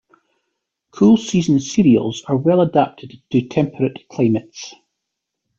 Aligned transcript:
Cool-season 0.89 1.59
cereals 1.59 2.23
are 2.23 2.35
well-adapted 2.35 3.21
to 3.29 3.47
temperate 3.47 4.09
climates. 4.09 4.73